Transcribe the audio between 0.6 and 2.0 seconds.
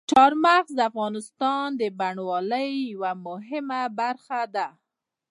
د افغانستان د